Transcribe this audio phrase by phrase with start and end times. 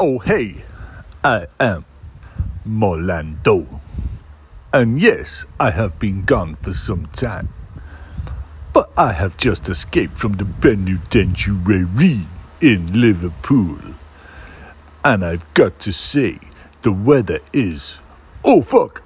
[0.00, 0.62] Oh, hey,
[1.24, 1.84] I am
[2.64, 3.80] Morlando.
[4.72, 7.48] And yes, I have been gone for some time.
[8.72, 12.26] But I have just escaped from the penitentiary
[12.60, 13.78] in Liverpool.
[15.04, 16.38] And I've got to say,
[16.82, 18.00] the weather is.
[18.44, 19.02] Oh, fuck!